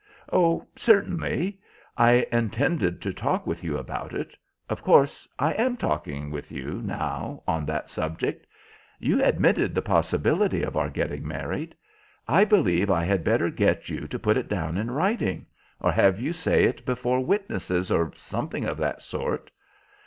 "Oh, 0.33 0.65
certainly! 0.75 1.59
I 1.95 2.25
intended 2.31 3.01
to 3.03 3.13
talk 3.13 3.45
with 3.45 3.63
you 3.63 3.77
about 3.77 4.15
it. 4.15 4.35
Of 4.67 4.81
course 4.81 5.27
I 5.37 5.51
am 5.53 5.77
talking 5.77 6.31
with 6.31 6.51
you 6.51 6.81
now 6.83 7.43
on 7.47 7.67
that 7.67 7.87
subject. 7.87 8.47
You 8.97 9.23
admitted 9.23 9.75
the 9.75 9.83
possibility 9.83 10.63
of 10.63 10.75
our 10.75 10.89
getting 10.89 11.27
married. 11.27 11.75
I 12.27 12.45
believe 12.45 12.89
I 12.89 13.03
had 13.03 13.23
better 13.23 13.51
get 13.51 13.89
you 13.89 14.07
to 14.07 14.17
put 14.17 14.37
it 14.37 14.49
down 14.49 14.75
in 14.75 14.89
writing, 14.89 15.45
or 15.79 15.91
have 15.91 16.19
you 16.19 16.33
say 16.33 16.63
it 16.63 16.83
before 16.83 17.23
witnesses, 17.23 17.91
or 17.91 18.11
something 18.15 18.65
of 18.65 18.77
that 18.77 19.03
sort." 19.03 19.51